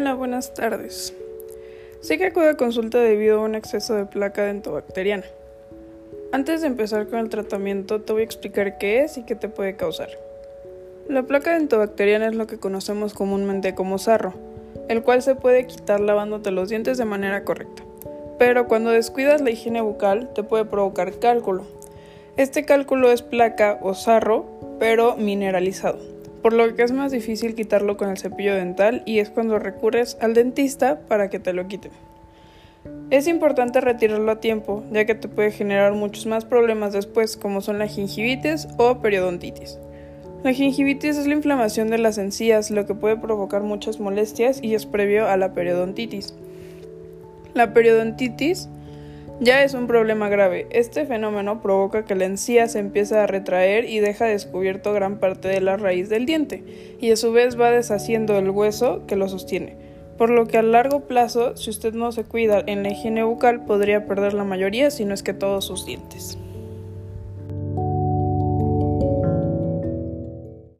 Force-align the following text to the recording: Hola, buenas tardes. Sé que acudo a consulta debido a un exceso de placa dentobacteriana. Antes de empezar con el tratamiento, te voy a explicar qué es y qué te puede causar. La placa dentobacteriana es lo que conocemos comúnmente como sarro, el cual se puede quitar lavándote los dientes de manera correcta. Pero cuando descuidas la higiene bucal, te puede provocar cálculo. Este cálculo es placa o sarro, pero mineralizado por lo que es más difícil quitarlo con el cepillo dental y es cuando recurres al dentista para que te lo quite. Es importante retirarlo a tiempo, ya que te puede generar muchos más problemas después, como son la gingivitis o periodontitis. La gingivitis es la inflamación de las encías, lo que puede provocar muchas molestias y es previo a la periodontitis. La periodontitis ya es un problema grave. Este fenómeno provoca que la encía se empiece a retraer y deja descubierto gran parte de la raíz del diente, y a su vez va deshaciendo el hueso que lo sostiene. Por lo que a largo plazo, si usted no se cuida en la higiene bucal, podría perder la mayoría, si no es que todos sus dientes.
Hola, 0.00 0.14
buenas 0.14 0.54
tardes. 0.54 1.12
Sé 2.02 2.18
que 2.18 2.26
acudo 2.26 2.50
a 2.50 2.56
consulta 2.56 2.98
debido 3.00 3.40
a 3.40 3.42
un 3.42 3.56
exceso 3.56 3.94
de 3.94 4.06
placa 4.06 4.44
dentobacteriana. 4.44 5.24
Antes 6.30 6.60
de 6.60 6.68
empezar 6.68 7.08
con 7.08 7.18
el 7.18 7.28
tratamiento, 7.28 8.00
te 8.00 8.12
voy 8.12 8.22
a 8.22 8.24
explicar 8.24 8.78
qué 8.78 9.00
es 9.00 9.18
y 9.18 9.24
qué 9.24 9.34
te 9.34 9.48
puede 9.48 9.74
causar. 9.74 10.10
La 11.08 11.24
placa 11.24 11.54
dentobacteriana 11.54 12.28
es 12.28 12.36
lo 12.36 12.46
que 12.46 12.60
conocemos 12.60 13.12
comúnmente 13.12 13.74
como 13.74 13.98
sarro, 13.98 14.34
el 14.88 15.02
cual 15.02 15.20
se 15.20 15.34
puede 15.34 15.66
quitar 15.66 15.98
lavándote 15.98 16.52
los 16.52 16.68
dientes 16.68 16.96
de 16.96 17.04
manera 17.04 17.42
correcta. 17.42 17.82
Pero 18.38 18.68
cuando 18.68 18.90
descuidas 18.90 19.40
la 19.40 19.50
higiene 19.50 19.80
bucal, 19.80 20.32
te 20.32 20.44
puede 20.44 20.64
provocar 20.64 21.18
cálculo. 21.18 21.64
Este 22.36 22.64
cálculo 22.64 23.10
es 23.10 23.22
placa 23.22 23.80
o 23.82 23.94
sarro, 23.94 24.46
pero 24.78 25.16
mineralizado 25.16 26.17
por 26.42 26.52
lo 26.52 26.74
que 26.74 26.82
es 26.82 26.92
más 26.92 27.12
difícil 27.12 27.54
quitarlo 27.54 27.96
con 27.96 28.10
el 28.10 28.18
cepillo 28.18 28.54
dental 28.54 29.02
y 29.04 29.18
es 29.18 29.30
cuando 29.30 29.58
recurres 29.58 30.16
al 30.20 30.34
dentista 30.34 31.00
para 31.08 31.28
que 31.30 31.38
te 31.38 31.52
lo 31.52 31.68
quite. 31.68 31.90
Es 33.10 33.26
importante 33.26 33.80
retirarlo 33.80 34.30
a 34.30 34.40
tiempo, 34.40 34.84
ya 34.92 35.04
que 35.04 35.14
te 35.14 35.28
puede 35.28 35.50
generar 35.50 35.94
muchos 35.94 36.26
más 36.26 36.44
problemas 36.44 36.92
después, 36.92 37.36
como 37.36 37.60
son 37.60 37.78
la 37.78 37.86
gingivitis 37.86 38.68
o 38.76 39.00
periodontitis. 39.00 39.78
La 40.44 40.52
gingivitis 40.52 41.16
es 41.16 41.26
la 41.26 41.34
inflamación 41.34 41.90
de 41.90 41.98
las 41.98 42.18
encías, 42.18 42.70
lo 42.70 42.86
que 42.86 42.94
puede 42.94 43.16
provocar 43.16 43.62
muchas 43.62 43.98
molestias 43.98 44.60
y 44.62 44.74
es 44.74 44.86
previo 44.86 45.26
a 45.26 45.36
la 45.36 45.52
periodontitis. 45.52 46.34
La 47.54 47.72
periodontitis 47.72 48.68
ya 49.40 49.62
es 49.62 49.74
un 49.74 49.86
problema 49.86 50.28
grave. 50.28 50.66
Este 50.70 51.06
fenómeno 51.06 51.62
provoca 51.62 52.04
que 52.04 52.14
la 52.14 52.24
encía 52.24 52.66
se 52.68 52.80
empiece 52.80 53.16
a 53.16 53.26
retraer 53.26 53.84
y 53.84 54.00
deja 54.00 54.26
descubierto 54.26 54.92
gran 54.92 55.18
parte 55.18 55.48
de 55.48 55.60
la 55.60 55.76
raíz 55.76 56.08
del 56.08 56.26
diente, 56.26 56.96
y 57.00 57.10
a 57.10 57.16
su 57.16 57.32
vez 57.32 57.58
va 57.58 57.70
deshaciendo 57.70 58.38
el 58.38 58.50
hueso 58.50 59.06
que 59.06 59.16
lo 59.16 59.28
sostiene. 59.28 59.76
Por 60.16 60.30
lo 60.30 60.46
que 60.46 60.58
a 60.58 60.62
largo 60.62 61.00
plazo, 61.06 61.56
si 61.56 61.70
usted 61.70 61.94
no 61.94 62.10
se 62.10 62.24
cuida 62.24 62.62
en 62.66 62.82
la 62.82 62.90
higiene 62.90 63.22
bucal, 63.22 63.64
podría 63.64 64.06
perder 64.06 64.34
la 64.34 64.44
mayoría, 64.44 64.90
si 64.90 65.04
no 65.04 65.14
es 65.14 65.22
que 65.22 65.34
todos 65.34 65.64
sus 65.64 65.86
dientes. 65.86 66.38